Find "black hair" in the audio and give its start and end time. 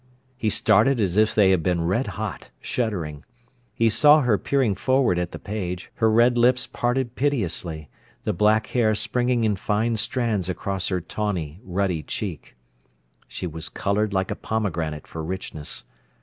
8.33-8.95